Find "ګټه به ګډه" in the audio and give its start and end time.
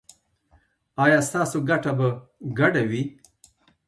1.69-2.83